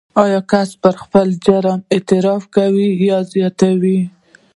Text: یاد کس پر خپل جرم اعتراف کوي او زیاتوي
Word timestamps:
یاد 0.31 0.43
کس 0.51 0.69
پر 0.81 0.93
خپل 1.03 1.27
جرم 1.45 1.79
اعتراف 1.93 2.43
کوي 2.55 2.87
او 3.15 3.21
زیاتوي 3.31 3.99